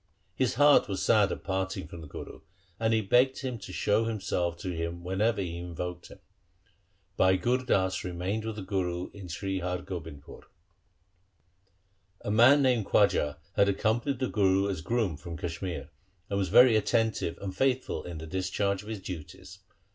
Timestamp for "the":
2.01-2.07, 8.55-8.63, 14.17-14.27, 18.17-18.25